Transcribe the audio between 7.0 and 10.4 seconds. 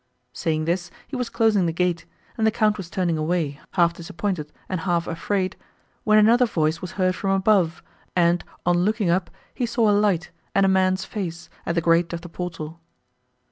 from above, and, on looking up, he saw a light,